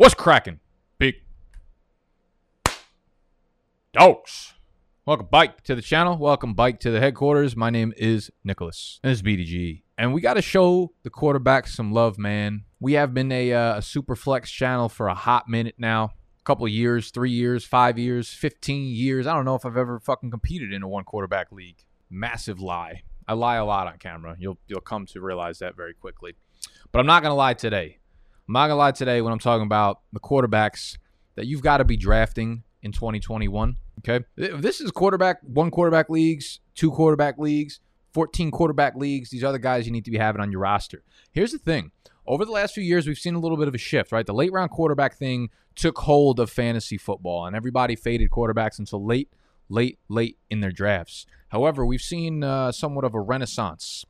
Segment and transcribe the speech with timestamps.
[0.00, 0.60] What's cracking?
[0.96, 1.16] Big
[3.92, 4.54] dogs.
[5.04, 6.16] Welcome, Bike, to the channel.
[6.16, 7.54] Welcome, Bike, to the headquarters.
[7.54, 9.82] My name is Nicholas, and is BDG.
[9.98, 12.64] And we got to show the quarterback some love, man.
[12.80, 16.04] We have been a, uh, a super flex channel for a hot minute now.
[16.04, 19.26] A couple years, three years, five years, 15 years.
[19.26, 21.84] I don't know if I've ever fucking competed in a one quarterback league.
[22.08, 23.02] Massive lie.
[23.28, 24.34] I lie a lot on camera.
[24.38, 26.36] You'll you'll come to realize that very quickly.
[26.90, 27.98] But I'm not gonna lie today.
[28.50, 30.98] I'm not gonna lie today when I'm talking about the quarterbacks
[31.36, 33.76] that you've got to be drafting in 2021.
[34.00, 37.78] Okay, this is quarterback, one quarterback leagues, two quarterback leagues,
[38.12, 39.30] 14 quarterback leagues.
[39.30, 41.04] These are the guys you need to be having on your roster.
[41.30, 41.92] Here's the thing:
[42.26, 44.10] over the last few years, we've seen a little bit of a shift.
[44.10, 48.80] Right, the late round quarterback thing took hold of fantasy football, and everybody faded quarterbacks
[48.80, 49.28] until late,
[49.68, 51.24] late, late in their drafts.
[51.50, 54.04] However, we've seen uh, somewhat of a renaissance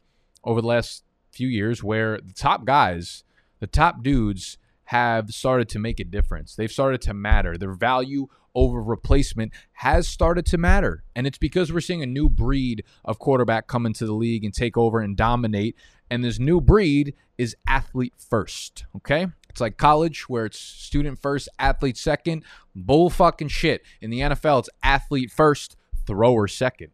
[0.45, 3.22] over the last few years where the top guys,
[3.60, 6.56] the top dudes, have started to make a difference.
[6.56, 7.56] They've started to matter.
[7.56, 11.05] Their value over replacement has started to matter.
[11.14, 14.53] And it's because we're seeing a new breed of quarterback come into the league and
[14.53, 15.77] take over and dominate.
[16.11, 18.84] And this new breed is athlete first.
[18.97, 19.28] Okay.
[19.48, 22.44] It's like college where it's student first, athlete second.
[22.75, 23.83] Bull fucking shit.
[24.00, 26.91] In the NFL, it's athlete first, thrower second.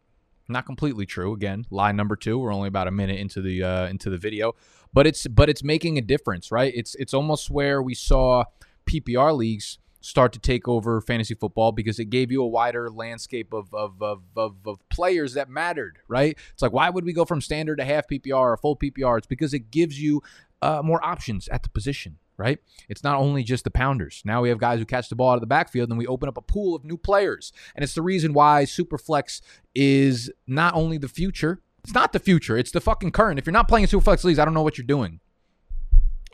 [0.49, 1.33] Not completely true.
[1.33, 2.39] Again, lie number two.
[2.39, 4.53] We're only about a minute into the uh, into the video,
[4.93, 6.73] but it's but it's making a difference, right?
[6.75, 8.45] It's it's almost where we saw
[8.89, 13.53] PPR leagues start to take over fantasy football because it gave you a wider landscape
[13.53, 16.37] of of, of, of, of players that mattered, right?
[16.53, 19.17] It's like why would we go from standard to half PPR or full PPR?
[19.17, 20.21] It's because it gives you
[20.61, 22.59] uh, more options at the position, right?
[22.89, 24.21] It's not only just the pounders.
[24.25, 26.29] Now we have guys who catch the ball out of the backfield and we open
[26.29, 27.51] up a pool of new players.
[27.75, 29.41] And it's the reason why Superflex
[29.75, 33.39] is not only the future, it's not the future, it's the fucking current.
[33.39, 35.21] If you're not playing in Superflex leagues, I don't know what you're doing.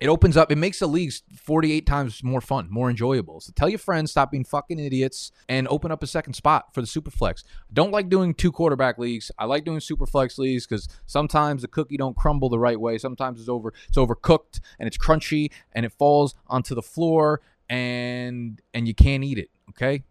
[0.02, 3.40] It opens up, it makes the leagues 48 times more fun, more enjoyable.
[3.40, 6.82] So tell your friends, stop being fucking idiots, and open up a second spot for
[6.82, 7.44] the Superflex.
[7.72, 9.30] Don't like doing two quarterback leagues.
[9.38, 12.98] I like doing Superflex leagues because sometimes the cookie don't crumble the right way.
[12.98, 18.60] Sometimes it's over, it's overcooked and it's crunchy and it falls onto the floor and
[18.74, 19.52] and you can't eat it.
[19.70, 20.04] Okay,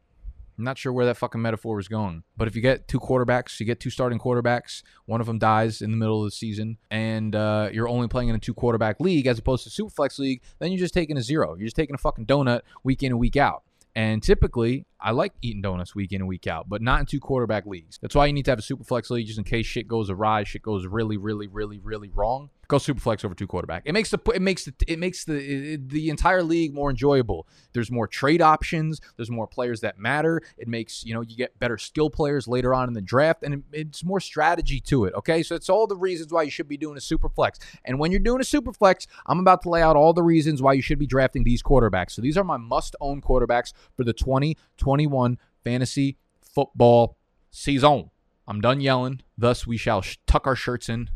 [0.59, 2.25] I'm not sure where that fucking metaphor was going.
[2.37, 5.83] But if you get two quarterbacks, you get two starting quarterbacks, one of them dies
[5.83, 9.01] in the middle of the season, and uh, you're only playing in a two quarterback
[9.01, 11.55] league as opposed to Superflex league, then you're just taking a zero.
[11.55, 13.63] You're just taking a fucking donut week in and week out.
[13.95, 17.21] And typically, I like eating donuts week in and week out, but not in two
[17.21, 17.99] quarterback leagues.
[18.01, 20.09] That's why you need to have a super flex league just in case shit goes
[20.09, 22.49] awry, shit goes really, really, really, really wrong.
[22.69, 23.83] Go super flex over two quarterback.
[23.85, 27.47] It makes the it makes the it makes the the entire league more enjoyable.
[27.75, 29.01] There's more trade options.
[29.17, 30.41] There's more players that matter.
[30.57, 33.55] It makes you know you get better skill players later on in the draft, and
[33.55, 35.15] it, it's more strategy to it.
[35.15, 37.59] Okay, so it's all the reasons why you should be doing a super flex.
[37.85, 40.63] And when you're doing a super flex, I'm about to lay out all the reasons
[40.63, 42.13] why you should be drafting these quarterbacks.
[42.13, 47.19] So these are my must own quarterbacks for the 2021 fantasy football
[47.51, 48.11] season.
[48.47, 49.21] I'm done yelling.
[49.37, 51.11] Thus, we shall sh- tuck our shirts in.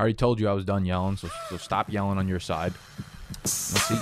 [0.00, 2.72] I already told you I was done yelling, so, so stop yelling on your side.
[3.44, 3.96] Let's eat.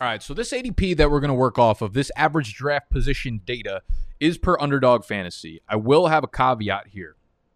[0.00, 2.90] All right, so this ADP that we're going to work off of, this average draft
[2.90, 3.82] position data,
[4.18, 5.60] is per underdog fantasy.
[5.68, 7.14] I will have a caveat here.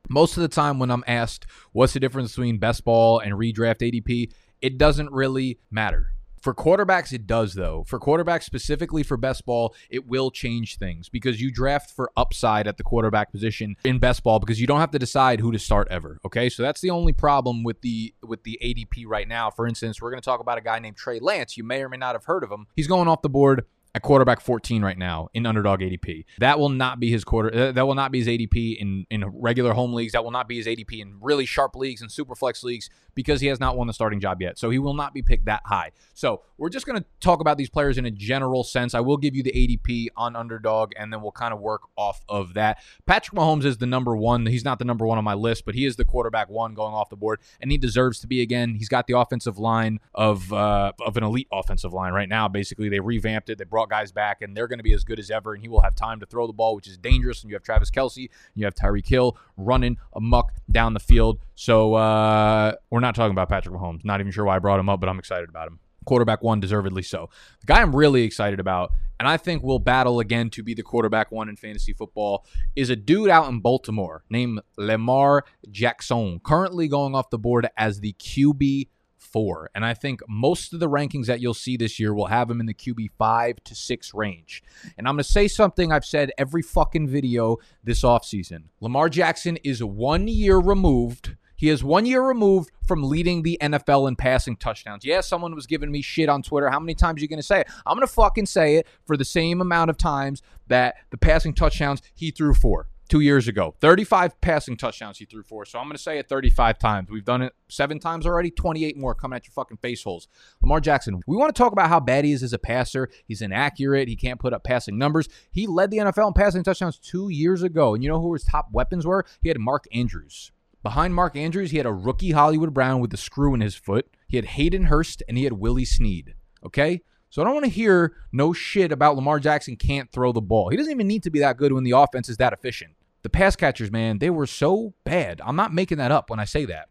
[0.09, 3.79] Most of the time, when I'm asked what's the difference between best ball and redraft
[3.81, 4.31] ADP,
[4.63, 6.13] it doesn't really matter.
[6.45, 7.85] For quarterbacks, it does, though.
[7.87, 12.67] For quarterbacks, specifically for best ball, it will change things because you draft for upside
[12.67, 15.59] at the quarterback position in best ball because you don't have to decide who to
[15.59, 16.19] start ever.
[16.23, 19.51] Okay, so that's the only problem with the with the ADP right now.
[19.51, 21.57] For instance, we're going to talk about a guy named Trey Lance.
[21.57, 22.67] You may or may not have heard of him.
[22.77, 26.25] He's going off the board at quarterback 14 right now in underdog ADP.
[26.39, 27.73] That will not be his quarter.
[27.73, 30.13] That will not be his ADP in in regular home leagues.
[30.13, 33.41] That will not be his ADP in really sharp leagues and super flex leagues because
[33.41, 34.59] he has not won the starting job yet.
[34.59, 35.93] So he will not be picked that high.
[36.15, 38.95] So we're just going to talk about these players in a general sense.
[38.95, 42.23] I will give you the ADP on underdog, and then we'll kind of work off
[42.29, 42.79] of that.
[43.07, 44.47] Patrick Mahomes is the number one.
[44.47, 46.95] He's not the number one on my list, but he is the quarterback one going
[46.95, 48.75] off the board, and he deserves to be again.
[48.75, 52.49] He's got the offensive line of uh, of an elite offensive line right now.
[52.49, 53.59] Basically, they revamped it.
[53.59, 55.55] They brought guys back, and they're going to be as good as ever.
[55.55, 57.43] And he will have time to throw the ball, which is dangerous.
[57.43, 61.41] And you have Travis Kelce, you have Tyreek Hill running amok down the field.
[61.55, 64.05] So uh, we're not talking about Patrick Mahomes.
[64.05, 65.81] Not even sure why I brought him up, but I'm excited about him.
[66.05, 67.31] Quarterback one, deservedly so.
[67.61, 70.83] The guy I'm really excited about, and I think will battle again to be the
[70.83, 72.45] quarterback one in fantasy football,
[72.77, 78.01] is a dude out in Baltimore named Lamar Jackson, currently going off the board as
[78.01, 78.89] the QB
[79.35, 79.69] four.
[79.75, 82.61] And I think most of the rankings that you'll see this year will have him
[82.61, 84.63] in the QB five to six range.
[84.97, 88.67] And I'm going to say something I've said every fucking video this offseason.
[88.81, 91.35] Lamar Jackson is one year removed.
[91.57, 95.05] He is one year removed from leading the NFL in passing touchdowns.
[95.05, 96.71] Yeah, someone was giving me shit on Twitter.
[96.71, 97.69] How many times are you going to say it?
[97.85, 101.55] I'm going to fucking say it for the same amount of times that the passing
[101.55, 103.75] touchdowns he threw for two years ago.
[103.81, 105.65] 35 passing touchdowns he threw for.
[105.65, 107.11] So I'm going to say it 35 times.
[107.11, 110.29] We've done it seven times already, 28 more coming at your fucking face holes.
[110.63, 113.09] Lamar Jackson, we want to talk about how bad he is as a passer.
[113.27, 114.09] He's inaccurate.
[114.09, 115.29] He can't put up passing numbers.
[115.51, 117.95] He led the NFL in passing touchdowns two years ago.
[117.95, 119.25] And you know who his top weapons were?
[119.43, 120.53] He had Mark Andrews.
[120.83, 124.07] Behind Mark Andrews, he had a rookie Hollywood Brown with a screw in his foot.
[124.29, 126.35] He had Hayden Hurst and he had Willie Snead.
[126.65, 127.01] Okay?
[127.35, 130.69] So I don't want to hear no shit about Lamar Jackson can't throw the ball.
[130.69, 132.93] He doesn't even need to be that good when the offense is that efficient.
[133.23, 135.41] The pass catchers, man, they were so bad.
[135.45, 136.91] I'm not making that up when I say that.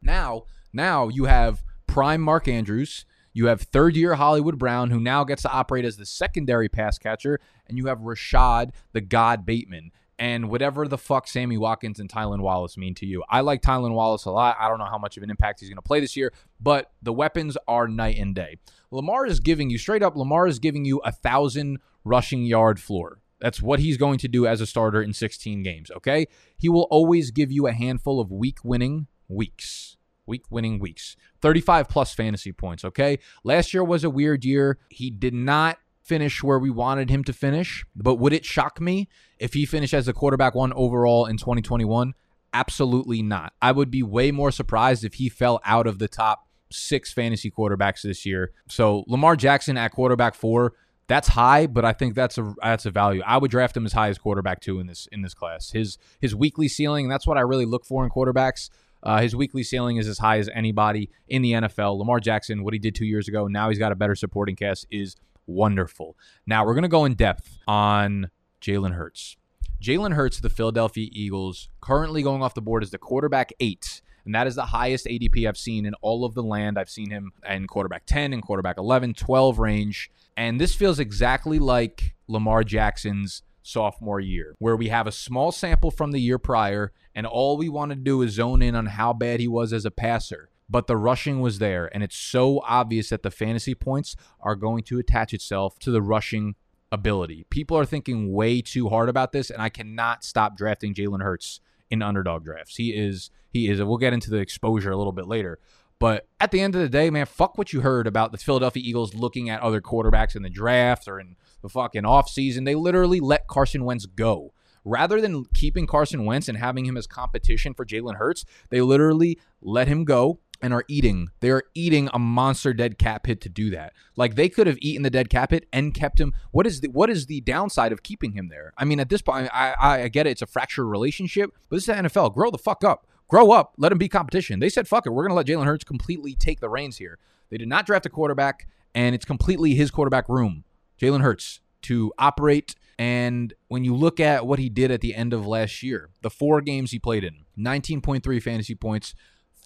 [0.00, 3.04] Now, now you have prime Mark Andrews,
[3.34, 6.96] you have third year Hollywood Brown, who now gets to operate as the secondary pass
[6.96, 9.90] catcher, and you have Rashod the God Bateman.
[10.18, 13.24] And whatever the fuck Sammy Watkins and Tylan Wallace mean to you.
[13.28, 14.56] I like Tylan Wallace a lot.
[14.60, 16.92] I don't know how much of an impact he's going to play this year, but
[17.02, 18.58] the weapons are night and day.
[18.90, 20.16] Lamar is giving you straight up.
[20.16, 23.20] Lamar is giving you a thousand rushing yard floor.
[23.40, 25.90] That's what he's going to do as a starter in 16 games.
[25.96, 26.26] Okay,
[26.56, 29.96] he will always give you a handful of week winning weeks.
[30.26, 31.16] Week winning weeks.
[31.42, 32.84] 35 plus fantasy points.
[32.84, 34.78] Okay, last year was a weird year.
[34.88, 39.08] He did not finish where we wanted him to finish, but would it shock me
[39.38, 42.14] if he finished as a quarterback one overall in 2021?
[42.52, 43.52] Absolutely not.
[43.60, 47.50] I would be way more surprised if he fell out of the top six fantasy
[47.50, 48.52] quarterbacks this year.
[48.68, 50.74] So Lamar Jackson at quarterback four,
[51.06, 53.22] that's high, but I think that's a that's a value.
[53.26, 55.70] I would draft him as high as quarterback two in this in this class.
[55.70, 58.70] His his weekly ceiling, that's what I really look for in quarterbacks.
[59.02, 61.98] Uh, his weekly ceiling is as high as anybody in the NFL.
[61.98, 64.86] Lamar Jackson, what he did two years ago, now he's got a better supporting cast,
[64.90, 65.14] is
[65.46, 66.16] wonderful.
[66.46, 68.30] Now we're gonna go in depth on
[68.60, 69.36] Jalen Hurts.
[69.82, 74.34] Jalen Hurts, the Philadelphia Eagles, currently going off the board as the quarterback eight and
[74.34, 76.78] that is the highest ADP I've seen in all of the land.
[76.78, 80.10] I've seen him in quarterback 10 and quarterback 11, 12 range.
[80.36, 85.90] And this feels exactly like Lamar Jackson's sophomore year, where we have a small sample
[85.90, 89.12] from the year prior, and all we want to do is zone in on how
[89.12, 90.48] bad he was as a passer.
[90.68, 94.82] But the rushing was there, and it's so obvious that the fantasy points are going
[94.84, 96.54] to attach itself to the rushing
[96.90, 97.46] ability.
[97.50, 101.60] People are thinking way too hard about this, and I cannot stop drafting Jalen Hurts
[101.90, 102.76] in underdog drafts.
[102.76, 103.82] He is he is.
[103.82, 105.58] We'll get into the exposure a little bit later.
[106.00, 108.82] But at the end of the day, man, fuck what you heard about the Philadelphia
[108.84, 112.64] Eagles looking at other quarterbacks in the draft or in the fucking offseason.
[112.64, 114.52] They literally let Carson Wentz go.
[114.84, 119.38] Rather than keeping Carson Wentz and having him as competition for Jalen Hurts, they literally
[119.62, 121.28] let him go and are eating.
[121.40, 123.92] They are eating a monster dead cap hit to do that.
[124.16, 126.32] Like they could have eaten the dead cap hit and kept him.
[126.52, 128.72] What is the what is the downside of keeping him there?
[128.78, 130.30] I mean, at this point, I I, I get it.
[130.30, 132.32] It's a fractured relationship, but this is the NFL.
[132.32, 133.06] Grow the fuck up.
[133.28, 133.74] Grow up.
[133.76, 134.58] Let him be competition.
[134.58, 135.10] They said, fuck it.
[135.10, 137.18] We're gonna let Jalen Hurts completely take the reins here.
[137.50, 140.64] They did not draft a quarterback, and it's completely his quarterback room.
[140.98, 142.74] Jalen Hurts to operate.
[142.98, 146.30] And when you look at what he did at the end of last year, the
[146.30, 149.14] four games he played in, 19.3 fantasy points,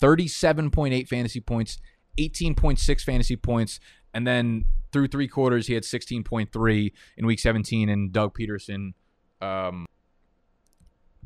[0.01, 1.79] 37.8 fantasy points,
[2.19, 3.81] 18.6 fantasy points,
[4.15, 8.93] and then through three quarters he had 16.3 in week 17 and Doug Pederson
[9.41, 9.87] um,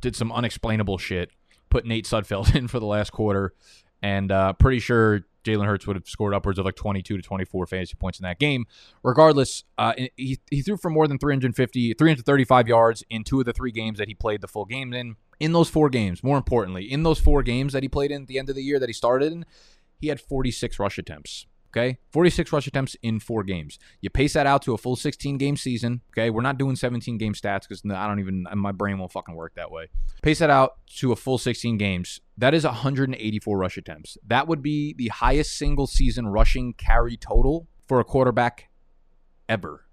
[0.01, 1.31] did some unexplainable shit,
[1.71, 3.55] put Nate Sudfeld in for the last quarter,
[4.03, 7.67] and uh, pretty sure Jalen Hurts would have scored upwards of like 22 to 24
[7.67, 8.67] fantasy points in that game.
[9.03, 13.53] Regardless, uh, he, he threw for more than 350, 335 yards in two of the
[13.53, 16.85] three games that he played the full game in in those four games, more importantly,
[16.85, 18.89] in those four games that he played in at the end of the year that
[18.89, 19.45] he started in,
[20.01, 21.47] he had 46 rush attempts.
[21.75, 21.99] Okay.
[22.11, 23.79] 46 rush attempts in four games.
[24.03, 26.03] You pace that out to a full 16 game season.
[26.11, 26.29] Okay.
[26.29, 29.55] We're not doing 17 game stats because I don't even, my brain won't fucking work
[29.55, 29.89] that way.
[30.23, 32.21] Pace that out to a full 16 games.
[32.37, 34.19] That is 184 rush attempts.
[34.27, 38.69] That would be the highest single season rushing carry total for a quarterback
[39.49, 39.87] ever.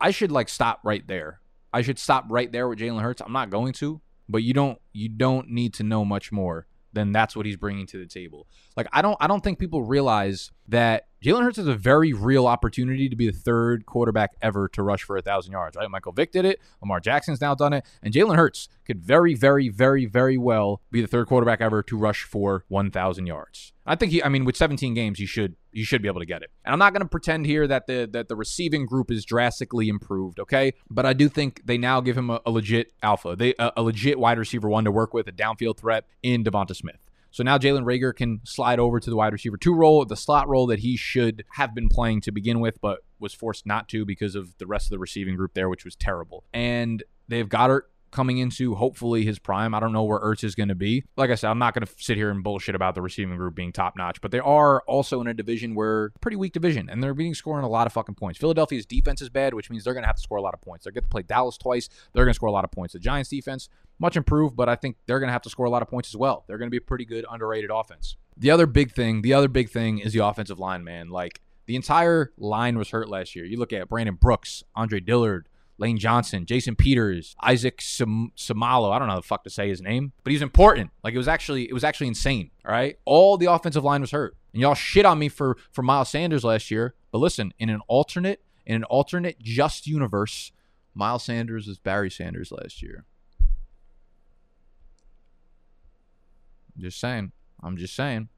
[0.00, 1.40] I should like stop right there.
[1.72, 3.22] I should stop right there with Jalen Hurts.
[3.22, 7.12] I'm not going to but you don't you don't need to know much more than
[7.12, 8.46] that's what he's bringing to the table.
[8.76, 12.46] Like I don't I don't think people realize that Jalen Hurts has a very real
[12.46, 15.76] opportunity to be the third quarterback ever to rush for a thousand yards.
[15.76, 15.90] Right?
[15.90, 16.60] Michael Vick did it.
[16.80, 21.00] Lamar Jackson's now done it, and Jalen Hurts could very, very, very, very well be
[21.00, 23.72] the third quarterback ever to rush for one thousand yards.
[23.86, 24.22] I think he.
[24.22, 26.50] I mean, with 17 games, he should he should be able to get it.
[26.64, 29.88] And I'm not going to pretend here that the that the receiving group is drastically
[29.88, 30.38] improved.
[30.38, 33.72] Okay, but I do think they now give him a, a legit alpha, they a,
[33.76, 37.08] a legit wide receiver one to work with, a downfield threat in Devonta Smith.
[37.30, 40.48] So now Jalen Reagor can slide over to the wide receiver two role, the slot
[40.48, 44.04] role that he should have been playing to begin with, but was forced not to
[44.04, 46.44] because of the rest of the receiving group there, which was terrible.
[46.52, 49.74] And they have Goedert coming into hopefully his prime.
[49.74, 51.04] I don't know where Ertz is going to be.
[51.16, 53.54] Like I said, I'm not going to sit here and bullshit about the receiving group
[53.54, 57.02] being top notch, but they are also in a division where pretty weak division, and
[57.02, 58.38] they're being scoring a lot of fucking points.
[58.38, 60.60] Philadelphia's defense is bad, which means they're going to have to score a lot of
[60.60, 60.84] points.
[60.84, 61.88] They're going to play Dallas twice.
[62.12, 62.92] They're going to score a lot of points.
[62.92, 65.70] The Giants defense much improved, but I think they're going to have to score a
[65.70, 66.44] lot of points as well.
[66.46, 68.16] They're going to be a pretty good underrated offense.
[68.36, 71.08] The other big thing, the other big thing is the offensive line, man.
[71.08, 73.44] Like the entire line was hurt last year.
[73.44, 75.48] You look at Brandon Brooks, Andre Dillard,
[75.82, 78.92] Lane Johnson, Jason Peters, Isaac Sam- Seumalo.
[78.92, 80.92] I don't know how the fuck to say his name, but he's important.
[81.02, 82.52] Like it was actually it was actually insane.
[82.64, 85.82] All right, all the offensive line was hurt, and y'all shit on me for for
[85.82, 86.94] Miles Sanders last year.
[87.10, 90.52] But listen, in an alternate in an alternate just universe,
[90.94, 93.04] Miles Sanders was Barry Sanders last year.
[96.78, 97.32] Just saying.
[97.60, 98.28] I'm just saying.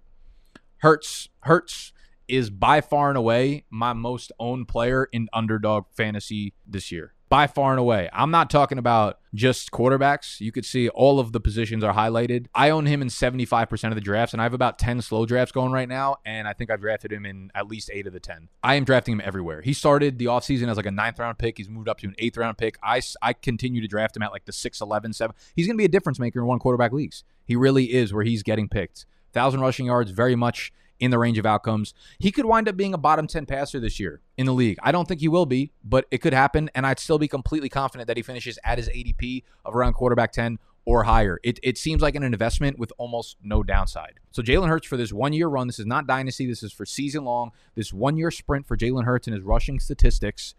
[0.79, 1.93] Hurts Hurts
[2.27, 7.49] is by far and away my most owned player in underdog fantasy this year by
[7.49, 8.09] far and away.
[8.13, 10.41] I'm not talking about just quarterbacks.
[10.41, 12.47] You could see all of the positions are highlighted.
[12.55, 15.51] I own him in 75% of the drafts, and I have about 10 slow drafts
[15.51, 18.21] going right now, and I think I've drafted him in at least eight of the
[18.21, 18.51] 10.
[18.63, 19.63] I am drafting him everywhere.
[19.63, 21.59] He started the offseason as like a ninth round pick.
[21.59, 22.79] He's moved up to an eighth round pick.
[22.85, 25.35] I, I continue to draft him at like the 6, 11, 7.
[25.57, 27.25] He's going to be a difference maker in one quarterback leagues.
[27.45, 29.07] He really is where he's getting picked.
[29.33, 31.95] 1,000 rushing yards, very much in the range of outcomes.
[32.19, 34.79] He could wind up being a bottom 10 passer this year in the league.
[34.83, 36.71] I don't think he will be, but it could happen.
[36.75, 40.33] And I'd still be completely confident that he finishes at his ADP of around quarterback
[40.33, 41.41] 10 or higher.
[41.43, 44.21] It, it seems like an investment with almost no downside.
[44.33, 46.85] So Jalen Hurts for this one year run, this is not dynasty, this is for
[46.85, 47.53] season long.
[47.75, 50.55] This one year sprint for Jalen Hurts and his rushing statistics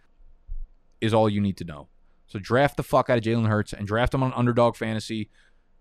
[0.99, 1.87] is all you need to know.
[2.27, 5.29] So draft the fuck out of Jalen Hurts and draft him on underdog fantasy.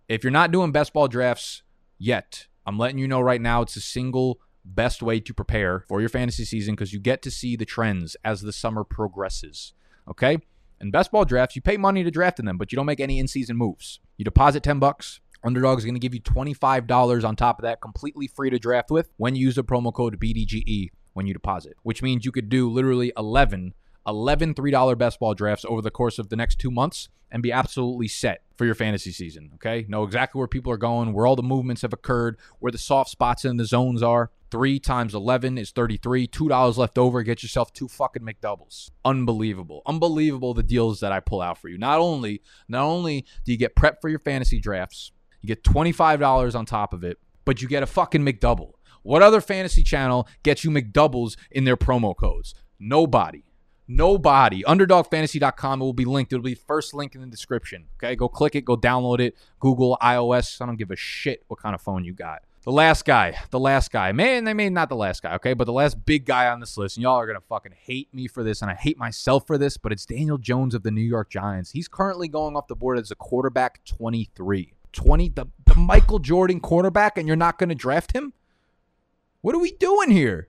[0.08, 1.62] If you're not doing best ball drafts
[1.98, 6.00] yet, I'm letting you know right now it's a single best way to prepare for
[6.00, 9.74] your fantasy season because you get to see the trends as the summer progresses.
[10.08, 10.38] Okay?
[10.80, 13.00] In best ball drafts, you pay money to draft in them, but you don't make
[13.00, 14.00] any in-season moves.
[14.16, 15.20] You deposit 10 bucks.
[15.44, 18.90] Underdog is going to give you $25 on top of that, completely free to draft
[18.90, 22.48] with when you use the promo code BDGE when you deposit, which means you could
[22.48, 23.74] do literally 11
[24.06, 27.50] 11 $3 best ball drafts over the course of the next two months and be
[27.50, 29.50] absolutely set for your fantasy season.
[29.54, 29.86] Okay.
[29.88, 33.10] Know exactly where people are going, where all the movements have occurred, where the soft
[33.10, 34.30] spots in the zones are.
[34.54, 36.28] Three times 11 is 33.
[36.28, 37.24] $2 left over.
[37.24, 38.88] Get yourself two fucking McDoubles.
[39.04, 39.82] Unbelievable.
[39.84, 41.76] Unbelievable the deals that I pull out for you.
[41.76, 46.54] Not only, not only do you get prep for your fantasy drafts, you get $25
[46.54, 48.74] on top of it, but you get a fucking McDouble.
[49.02, 52.54] What other fantasy channel gets you McDoubles in their promo codes?
[52.78, 53.42] Nobody.
[53.88, 54.62] Nobody.
[54.62, 55.80] UnderdogFantasy.com.
[55.80, 56.32] Will be linked.
[56.32, 57.86] It'll be first link in the description.
[57.96, 58.64] Okay, go click it.
[58.64, 59.36] Go download it.
[59.58, 60.62] Google, iOS.
[60.62, 62.42] I don't give a shit what kind of phone you got.
[62.64, 65.64] The last guy, the last guy, man, they may not the last guy, okay, but
[65.64, 68.42] the last big guy on this list, and y'all are gonna fucking hate me for
[68.42, 71.28] this, and I hate myself for this, but it's Daniel Jones of the New York
[71.28, 71.72] Giants.
[71.72, 74.72] He's currently going off the board as a quarterback 23.
[74.92, 78.32] 20, the, the Michael Jordan quarterback, and you're not gonna draft him?
[79.42, 80.48] What are we doing here?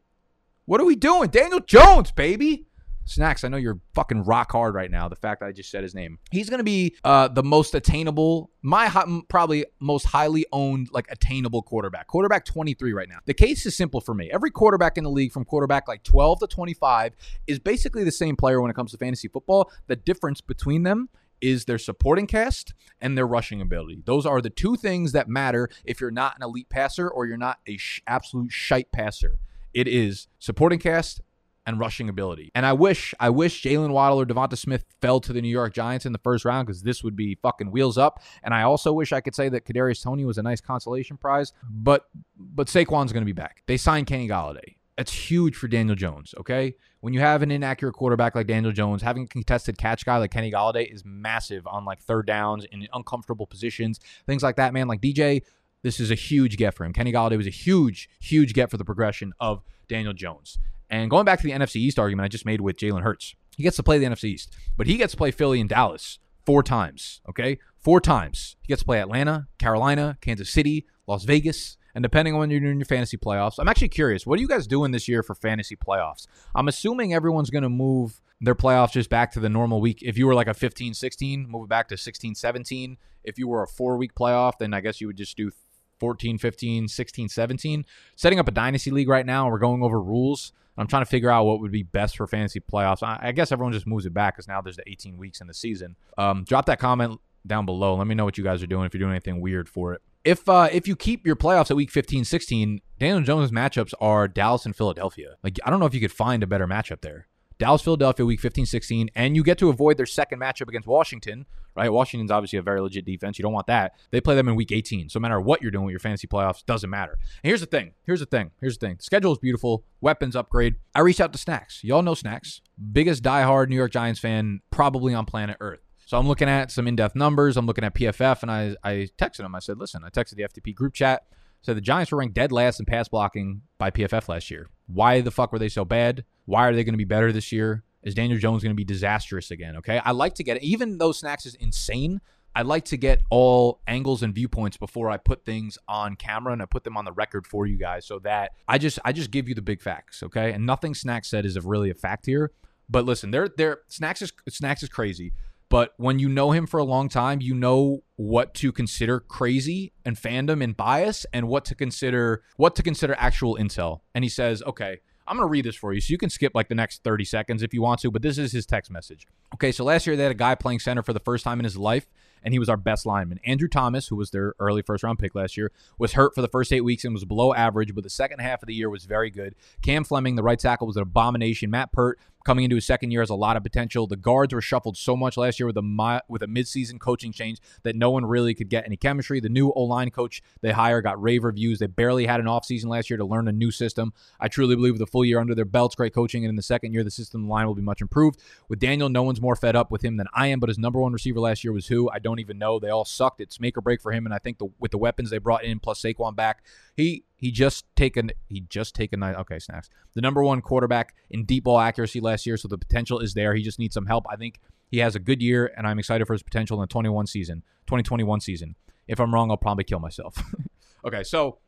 [0.64, 1.30] What are we doing?
[1.30, 2.66] Daniel Jones, baby.
[3.06, 5.08] Snacks, I know you're fucking rock hard right now.
[5.08, 6.18] The fact I just said his name.
[6.32, 8.88] He's to be uh, the most attainable, my
[9.30, 12.08] probably most highly owned, like attainable quarterback.
[12.08, 13.20] Quarterback 23 right now.
[13.26, 14.32] The case is simple for me.
[14.32, 18.36] Every quarterback in the league from quarterback like 12 to 25 is basically the same
[18.36, 19.72] player when it comes to fantasy football.
[19.88, 21.10] The difference between them
[21.42, 24.02] is their supporting cast and their rushing ability.
[24.06, 27.38] Those are the two things that matter if you're not an elite passer or you're
[27.38, 29.38] not a sh- absolute shite passer.
[29.74, 31.22] It is supporting cast
[31.66, 32.52] and rushing ability.
[32.54, 35.74] And I wish, I wish Jaylen Waddle or Devonta Smith fell to the New York
[35.74, 38.22] Giants in the first round because this would be fucking wheels up.
[38.44, 41.54] And I also wish I could say that Kadarius Toney was a nice consolation prize,
[41.70, 42.06] but
[42.38, 43.64] but Saquon's going to be back.
[43.68, 44.76] They signed Kenny Golladay.
[44.98, 46.76] That's huge for Daniel Jones, okay?
[47.02, 50.32] When you have an inaccurate quarterback like Daniel Jones, having a contested catch guy like
[50.32, 54.88] Kenny Golladay is massive on like third downs in uncomfortable positions, things like that, man.
[54.88, 55.42] Like DJ,
[55.82, 56.94] this is a huge get for him.
[56.94, 60.58] Kenny Golladay was a huge, huge get for the progression of Daniel Jones.
[60.90, 63.64] And going back to the NFC East argument I just made with Jalen Hurts, he
[63.64, 66.64] gets to play the NFC East, but he gets to play Philly and Dallas four
[66.64, 67.22] times.
[67.30, 68.56] Okay, four times.
[68.62, 71.78] He gets to play Atlanta, Carolina, Kansas City, Las Vegas.
[71.94, 74.28] And depending on when you're doing your fantasy playoffs, I'm actually curious.
[74.28, 76.28] What are you guys doing this year for fantasy playoffs?
[76.54, 80.00] I'm assuming everyone's going to move their playoffs just back to the normal week.
[80.02, 82.98] If you were like a 15 16, move it back to 16 17.
[83.24, 85.52] If you were a four week playoff, then I guess you would just do
[86.00, 87.86] 14, 15, 16, 17.
[88.18, 90.52] Setting up a dynasty league right now, we're going over rules.
[90.78, 93.02] I'm trying to figure out what would be best for fantasy playoffs.
[93.04, 95.48] I, I guess everyone just moves it back because now there's the 18 weeks in
[95.48, 95.96] the season.
[96.18, 97.96] Um, drop that comment down below.
[97.96, 100.02] Let me know what you guys are doing if you're doing anything weird for it.
[100.24, 104.28] if uh, if you keep your playoffs at week 15, 16, Daniel Jones' matchups are
[104.28, 105.36] Dallas and Philadelphia.
[105.44, 107.28] Like I don't know if you could find a better matchup there.
[107.58, 111.46] Dallas, Philadelphia, week 15, 16, and you get to avoid their second matchup against Washington,
[111.76, 111.90] right?
[111.90, 113.40] Washington's obviously a very legit defense.
[113.40, 113.94] You don't want that.
[114.12, 115.10] They play them in week 18.
[115.10, 117.14] So no matter what you're doing with your fantasy playoffs, doesn't matter.
[117.44, 117.94] And here's the thing.
[118.06, 118.52] Here's the thing.
[118.60, 118.98] Here's the thing.
[119.00, 119.86] Schedule is beautiful.
[120.02, 120.76] Weapons upgrade.
[120.94, 121.84] I reached out to Snacks.
[121.84, 122.62] Y'all know Snacks.
[122.92, 125.80] Biggest diehard New York Giants fan probably on planet Earth.
[126.06, 127.58] So I'm looking at some in-depth numbers.
[127.58, 129.56] I'm looking at PFF, and I I texted him.
[129.56, 131.24] I said, listen, I texted the FTP group chat.
[131.64, 134.70] Said the Giants were ranked dead last in pass blocking by PFF last year.
[134.88, 136.26] Why the fuck were they so bad?
[136.46, 137.84] Why are they going to be better this year?
[138.04, 139.78] Is Daniel Jones going to be disastrous again?
[139.78, 140.00] Okay.
[140.04, 142.22] I like to get, even though Snacks is insane,
[142.56, 146.62] I like to get all angles and viewpoints before I put things on camera and
[146.62, 149.30] I put them on the record for you guys so that I just I just
[149.30, 150.54] give you the big facts, okay?
[150.54, 152.52] And nothing Snacks said is of really a fact here.
[152.88, 155.34] But listen, they're they're Snacks is Snacks is crazy.
[155.70, 159.94] But when you know him for a long time, you know what to consider crazy
[160.06, 164.02] and fandom and bias and what to consider what to consider actual intel.
[164.14, 166.02] And he says, okay, I'm going to read this for you.
[166.02, 168.38] So you can skip like the next 30 seconds if you want to, but this
[168.38, 169.28] is his text message.
[169.56, 171.64] Okay, so last year they had a guy playing center for the first time in
[171.64, 172.06] his life,
[172.44, 173.40] and he was our best lineman.
[173.44, 176.48] Andrew Thomas, who was their early first round pick last year, was hurt for the
[176.48, 179.06] first eight weeks and was below average, but the second half of the year was
[179.06, 179.56] very good.
[179.82, 181.72] Cam Fleming, the right tackle, was an abomination.
[181.72, 184.08] Matt Peart, coming into his second year has a lot of potential.
[184.08, 187.60] The guards were shuffled so much last year with a with a midseason coaching change
[187.84, 189.40] that no one really could get any chemistry.
[189.40, 191.80] The new O line coach they hire got rave reviews.
[191.80, 194.14] They barely had an offseason last year to learn a new system.
[194.40, 196.62] I truly believe with a full year under their belts, great coaching, and in the
[196.62, 198.40] second year, the system line will be much improved.
[198.70, 201.00] With Daniel, no one's more fed up with him than I am, but his number
[201.00, 202.10] one receiver last year was who?
[202.12, 202.80] I don't even know.
[202.80, 203.42] They all sucked.
[203.42, 205.64] It's make or break for him, and I think the, with the weapons they brought
[205.64, 206.64] in plus Saquon back,
[206.96, 211.66] he he just taken he just taken okay snacks the number one quarterback in deep
[211.66, 213.54] ball accuracy last year, so the potential is there.
[213.54, 214.26] He just needs some help.
[214.30, 216.88] I think he has a good year, and I'm excited for his potential in the
[216.88, 218.76] 21 season, 2021 season.
[219.08, 220.42] If I'm wrong, I'll probably kill myself.
[221.06, 221.60] okay, so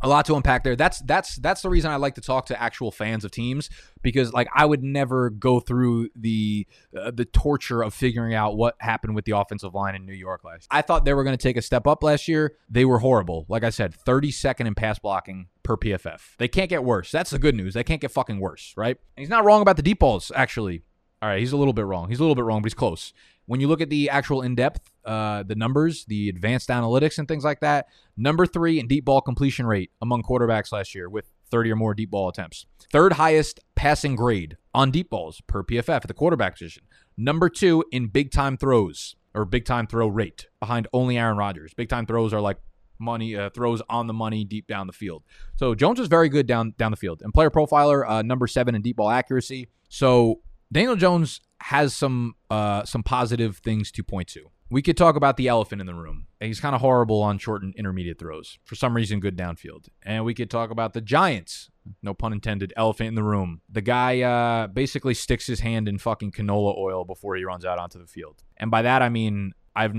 [0.00, 0.76] a lot to unpack there.
[0.76, 3.68] That's that's that's the reason I like to talk to actual fans of teams
[4.02, 8.76] because like I would never go through the uh, the torture of figuring out what
[8.80, 10.68] happened with the offensive line in New York last.
[10.70, 12.56] I thought they were going to take a step up last year.
[12.68, 13.46] They were horrible.
[13.48, 16.36] Like I said, 32nd in pass blocking per PFF.
[16.38, 17.10] They can't get worse.
[17.10, 17.74] That's the good news.
[17.74, 18.96] They can't get fucking worse, right?
[19.16, 20.82] And he's not wrong about the deep balls actually.
[21.20, 22.08] All right, he's a little bit wrong.
[22.08, 23.12] He's a little bit wrong, but he's close.
[23.46, 27.26] When you look at the actual in depth, uh, the numbers, the advanced analytics, and
[27.26, 31.30] things like that, number three in deep ball completion rate among quarterbacks last year with
[31.50, 32.66] 30 or more deep ball attempts.
[32.92, 36.84] Third highest passing grade on deep balls per PFF at the quarterback position.
[37.16, 41.74] Number two in big time throws or big time throw rate behind only Aaron Rodgers.
[41.74, 42.58] Big time throws are like
[42.98, 45.22] money uh, throws on the money deep down the field.
[45.56, 47.22] So Jones was very good down down the field.
[47.22, 49.68] And player profiler uh, number seven in deep ball accuracy.
[49.88, 54.50] So Daniel Jones has some uh, some positive things to point to.
[54.70, 56.26] We could talk about the elephant in the room.
[56.40, 58.58] He's kind of horrible on short and intermediate throws.
[58.64, 59.88] For some reason, good downfield.
[60.02, 61.70] And we could talk about the Giants.
[62.02, 62.74] No pun intended.
[62.76, 63.62] Elephant in the room.
[63.70, 67.78] The guy uh, basically sticks his hand in fucking canola oil before he runs out
[67.78, 68.42] onto the field.
[68.58, 69.94] And by that I mean I've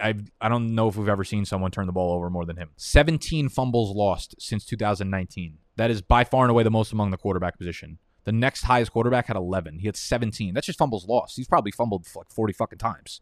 [0.00, 2.56] I've I don't know if we've ever seen someone turn the ball over more than
[2.56, 2.70] him.
[2.76, 5.58] 17 fumbles lost since 2019.
[5.76, 7.98] That is by far and away the most among the quarterback position.
[8.24, 9.78] The next highest quarterback had 11.
[9.78, 10.54] He had 17.
[10.54, 11.36] That's just fumbles lost.
[11.36, 13.20] He's probably fumbled like 40 fucking times.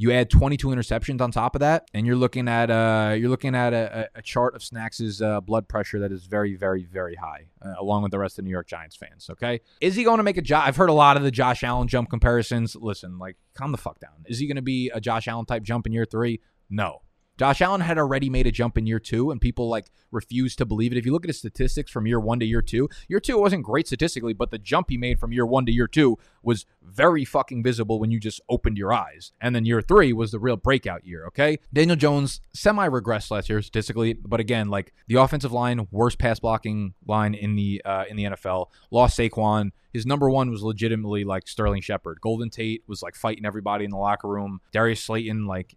[0.00, 3.56] You add 22 interceptions on top of that, and you're looking at uh, you're looking
[3.56, 7.46] at a, a chart of Snacks's uh, blood pressure that is very, very, very high,
[7.60, 9.28] uh, along with the rest of New York Giants fans.
[9.28, 10.68] Okay, is he going to make a Josh?
[10.68, 12.76] I've heard a lot of the Josh Allen jump comparisons.
[12.76, 14.24] Listen, like, calm the fuck down.
[14.26, 16.40] Is he going to be a Josh Allen type jump in year three?
[16.70, 17.02] No.
[17.38, 20.66] Josh Allen had already made a jump in year two, and people like refused to
[20.66, 20.98] believe it.
[20.98, 23.62] If you look at his statistics from year one to year two, year two wasn't
[23.62, 27.24] great statistically, but the jump he made from year one to year two was very
[27.24, 29.32] fucking visible when you just opened your eyes.
[29.40, 31.26] And then year three was the real breakout year.
[31.26, 36.18] Okay, Daniel Jones semi regressed last year statistically, but again, like the offensive line, worst
[36.18, 39.70] pass blocking line in the uh, in the NFL, lost Saquon.
[39.92, 42.20] His number one was legitimately like Sterling Shepard.
[42.20, 44.60] Golden Tate was like fighting everybody in the locker room.
[44.72, 45.76] Darius Slayton, like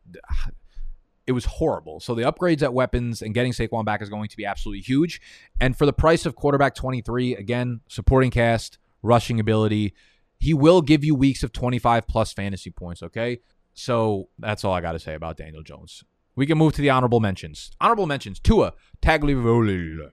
[1.28, 2.00] it was horrible.
[2.00, 5.22] So the upgrades at weapons and getting Saquon back is going to be absolutely huge.
[5.60, 9.94] And for the price of quarterback 23, again, supporting cast, rushing ability,
[10.40, 13.40] he will give you weeks of 25 plus fantasy points, okay?
[13.74, 16.04] So that's all I got to say about Daniel Jones.
[16.36, 17.72] We can move to the honorable mentions.
[17.80, 20.12] Honorable mentions, Tua Tagovailoa,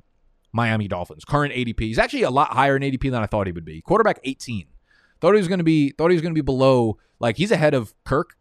[0.53, 1.81] Miami Dolphins, current ADP.
[1.81, 3.81] He's actually a lot higher in ADP than I thought he would be.
[3.81, 4.67] Quarterback 18.
[5.21, 7.51] Thought he was going to be thought he was going to be below like he's
[7.51, 8.37] ahead of Kirk,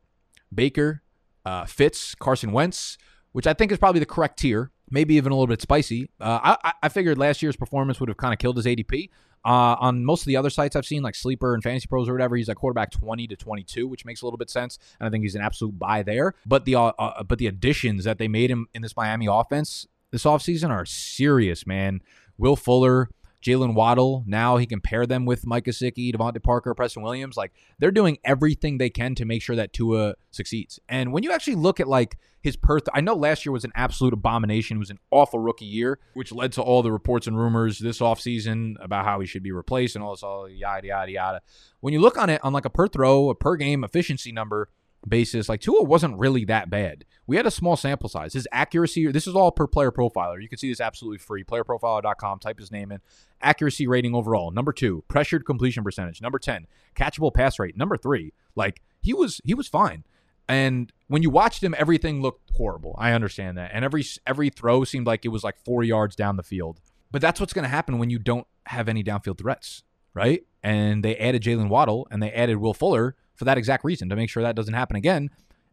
[0.54, 1.02] Baker,
[1.48, 2.98] uh, Fitz, Carson Wentz,
[3.32, 4.72] which I think is probably the correct tier.
[4.90, 6.10] Maybe even a little bit spicy.
[6.20, 9.10] Uh, I, I figured last year's performance would have kind of killed his ADP.
[9.46, 12.14] Uh, on most of the other sites I've seen, like Sleeper and Fantasy Pros or
[12.14, 14.78] whatever, he's like quarterback 20 to 22, which makes a little bit sense.
[15.00, 16.36] And I think he's an absolute buy there.
[16.46, 19.88] But the uh, uh, but the additions that they made him in this Miami offense
[20.12, 22.02] this offseason are serious, man.
[22.38, 23.10] Will Fuller,
[23.48, 24.24] Jaylen Waddle.
[24.28, 27.38] Now he can pair them with Mike Gesicki, DeVante Parker, Preston Williams.
[27.38, 30.80] Like they're doing everything they can to make sure that Tua succeeds.
[30.90, 33.72] And when you actually look at like his per, I know last year was an
[33.76, 34.78] absolute abomination.
[34.78, 38.00] It was an awful rookie year, which led to all the reports and rumors this
[38.00, 41.42] offseason about how he should be replaced and all this, all yada yada yada.
[41.80, 44.70] When you look on it on like a per throw, a per game efficiency number,
[45.08, 47.06] basis, like Tua wasn't really that bad.
[47.26, 48.34] We had a small sample size.
[48.34, 50.42] His accuracy, this is all per player profiler.
[50.42, 51.44] You can see this absolutely free.
[51.44, 53.00] Playerprofiler.com, type his name in.
[53.42, 54.52] Accuracy rating overall.
[54.52, 56.22] Number two, pressured completion percentage.
[56.22, 57.78] Number 10, catchable pass rate.
[57.78, 60.04] Number three, like he was he was fine.
[60.50, 62.96] And when you watched him, everything looked horrible.
[62.98, 63.72] I understand that.
[63.74, 66.80] And every every throw seemed like it was like four yards down the field.
[67.12, 70.44] But that's what's gonna happen when you don't have any downfield threats, right?
[70.64, 74.16] And they added Jaylen Waddle and they added Will Fuller for that exact reason to
[74.16, 75.30] make sure that doesn't happen again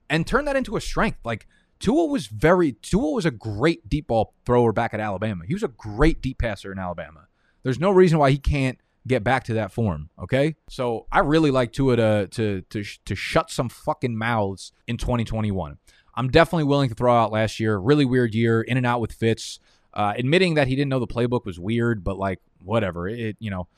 [0.09, 1.19] and turn that into a strength.
[1.25, 1.47] Like
[1.81, 5.45] Tua was very Tua was a great deep ball thrower back at Alabama.
[5.47, 7.27] He was a great deep passer in Alabama.
[7.63, 10.11] There's no reason why he can't get back to that form.
[10.23, 14.97] Okay, so I really like Tua to to to to shut some fucking mouths in
[14.97, 15.79] 2021.
[16.17, 17.77] I'm definitely willing to throw out last year.
[17.77, 19.59] Really weird year, in and out with Fitz.
[19.93, 23.09] Uh, admitting that he didn't know the playbook was weird, but like whatever.
[23.09, 23.69] It you know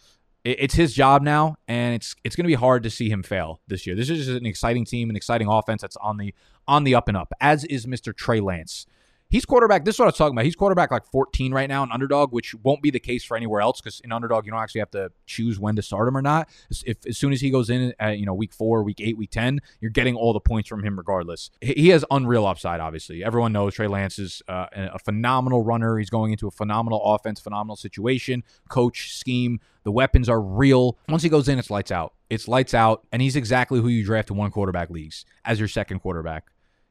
[0.47, 3.61] it's his job now, and it's it's going to be hard to see him fail
[3.67, 3.97] this year.
[3.97, 6.35] This is an exciting team, an exciting offense that's on the
[6.69, 7.33] on the up and up.
[7.41, 8.15] As is Mr.
[8.15, 8.87] Trey Lance.
[9.29, 9.85] He's quarterback.
[9.85, 10.45] This is what I was talking about.
[10.45, 13.61] He's quarterback like 14 right now in underdog, which won't be the case for anywhere
[13.61, 16.23] else because in underdog you don't actually have to choose when to start him or
[16.23, 16.49] not.
[16.85, 19.33] If as soon as he goes in at you know week four, week eight, week
[19.33, 21.51] 10, you're getting all the points from him regardless.
[21.61, 22.79] He has unreal upside.
[22.79, 25.99] Obviously, everyone knows Trey Lance is uh, a phenomenal runner.
[25.99, 29.59] He's going into a phenomenal offense, phenomenal situation, coach scheme.
[29.83, 30.99] The weapons are real.
[31.09, 32.15] Once he goes in, it's lights out.
[32.31, 35.69] It's lights out, and he's exactly who you draft in one quarterback leagues as your
[35.69, 36.45] second quarterback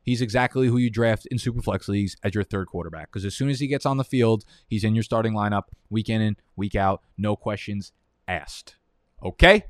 [0.06, 3.12] he's exactly who you draft in superflex leagues as your third quarterback.
[3.12, 6.10] Because as soon as he gets on the field, he's in your starting lineup week
[6.10, 7.92] in and week out, no questions
[8.28, 8.78] asked.
[9.24, 9.66] Okay,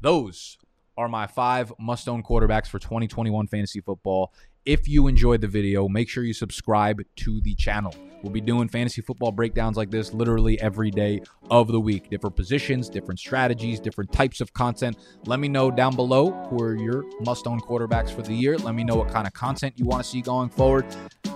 [0.00, 0.56] those
[0.96, 4.32] are my five must-own quarterbacks for 2021 fantasy football.
[4.66, 7.94] If you enjoyed the video, make sure you subscribe to the channel.
[8.22, 12.10] We'll be doing fantasy football breakdowns like this literally every day of the week.
[12.10, 14.98] Different positions, different strategies, different types of content.
[15.24, 18.58] Let me know down below who are your must own quarterbacks for the year.
[18.58, 20.84] Let me know what kind of content you want to see going forward.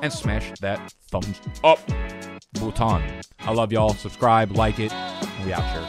[0.03, 1.81] And smash that thumbs up
[2.61, 3.23] button.
[3.41, 3.95] I love y'all.
[3.95, 4.93] Subscribe, like it.
[5.45, 5.89] We out here.